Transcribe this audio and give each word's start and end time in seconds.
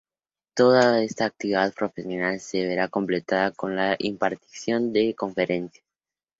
Toda 0.55 0.99
esta 1.03 1.25
actividad 1.25 1.75
profesional 1.75 2.39
se 2.39 2.65
verá 2.65 2.87
completada 2.87 3.51
con 3.51 3.75
la 3.75 3.95
impartición 3.99 4.91
de 4.91 5.13
conferencias. 5.13 5.85